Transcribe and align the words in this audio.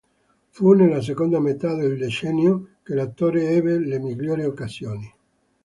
Fu 0.49 0.71
nella 0.71 0.99
seconda 0.99 1.39
metà 1.39 1.75
del 1.75 1.95
decennio 1.95 2.77
che 2.81 2.95
l'attore 2.95 3.49
ebbe 3.49 3.77
le 3.77 3.99
migliori 3.99 4.43
occasioni. 4.43 5.07